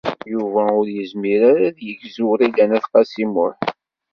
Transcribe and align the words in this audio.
Yuba 0.33 0.63
ur 0.79 0.87
yezmir 0.95 1.41
ara 1.51 1.63
ad 1.69 1.77
yegzu 1.85 2.23
Wrida 2.29 2.63
n 2.69 2.75
At 2.77 2.85
Qasi 2.91 3.25
Muḥ. 3.33 3.55